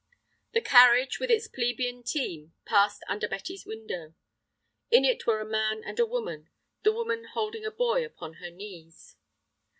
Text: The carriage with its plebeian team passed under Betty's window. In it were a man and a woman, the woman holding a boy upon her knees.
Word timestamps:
The 0.53 0.61
carriage 0.61 1.19
with 1.19 1.29
its 1.29 1.47
plebeian 1.47 2.01
team 2.01 2.55
passed 2.65 3.03
under 3.07 3.27
Betty's 3.27 3.67
window. 3.67 4.15
In 4.89 5.05
it 5.05 5.27
were 5.27 5.39
a 5.41 5.45
man 5.45 5.83
and 5.83 5.99
a 5.99 6.07
woman, 6.07 6.49
the 6.81 6.91
woman 6.91 7.25
holding 7.25 7.65
a 7.67 7.71
boy 7.71 8.03
upon 8.03 8.37
her 8.41 8.49
knees. 8.49 9.15